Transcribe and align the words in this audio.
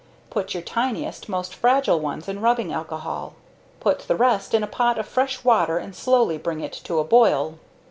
Put 0.31 0.55
your 0.55 0.63
tiniest, 0.63 1.29
most 1.29 1.53
fragile 1.53 1.99
ones 1.99 2.27
in 2.27 2.41
rubbing 2.41 2.73
alcohol. 2.73 3.35
Put 3.79 3.99
the 4.07 4.15
rest 4.15 4.55
in 4.55 4.63
a 4.63 4.65
pot 4.67 4.97
of 4.97 5.05
fresh 5.07 5.43
water 5.43 5.77
and 5.77 5.95
slowly 5.95 6.39
bring 6.39 6.59
it 6.61 6.73
to 6.85 6.97
a 6.97 7.03
boil. 7.03 7.59